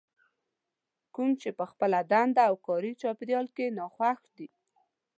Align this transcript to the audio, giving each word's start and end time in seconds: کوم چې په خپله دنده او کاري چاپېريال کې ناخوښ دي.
کوم 1.15 1.29
چې 1.41 1.49
په 1.57 1.65
خپله 1.71 1.99
دنده 2.11 2.41
او 2.49 2.55
کاري 2.67 2.91
چاپېريال 3.01 3.47
کې 3.55 3.65
ناخوښ 3.77 4.19
دي. 4.37 4.47